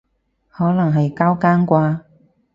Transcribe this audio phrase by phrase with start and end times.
[0.49, 2.01] 可能係交更啩